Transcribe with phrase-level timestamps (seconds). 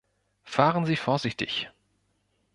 [0.45, 1.69] Fahren Sie vorsichtig!